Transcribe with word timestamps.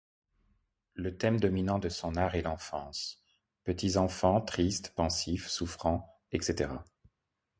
Le 0.95 1.15
thème 1.15 1.39
dominant 1.39 1.77
de 1.77 1.87
son 1.87 2.15
art 2.15 2.33
est 2.33 2.41
l'enfance: 2.41 3.21
petits 3.63 3.97
enfants 3.97 4.41
tristes, 4.41 4.93
pensifs, 4.95 5.47
souffrants, 5.47 6.19
etc. 6.31 6.71